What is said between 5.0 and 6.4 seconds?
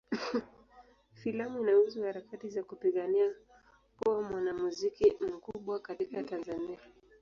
mkubwa katika